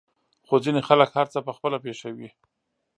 خو 0.47 0.55
ځينې 0.63 0.81
خلک 0.89 1.09
هر 1.17 1.27
څه 1.33 1.39
په 1.47 1.51
خپله 1.57 1.77
پېښوي. 1.85 2.29